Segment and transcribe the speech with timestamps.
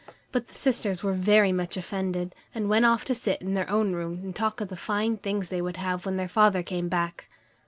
[0.31, 3.93] But the sisters were very much offended, and went off to sit in their own
[3.93, 7.29] room to talk of the fine things they would have when their father came back.